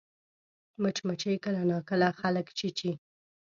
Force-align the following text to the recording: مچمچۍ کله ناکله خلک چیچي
مچمچۍ 0.81 1.35
کله 1.43 1.61
ناکله 1.71 2.09
خلک 2.19 2.47
چیچي 2.57 2.91